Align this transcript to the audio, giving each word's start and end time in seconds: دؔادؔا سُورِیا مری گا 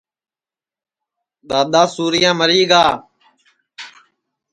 دؔادؔا 1.47 1.83
سُورِیا 1.95 2.31
مری 2.39 2.63
گا 2.69 2.85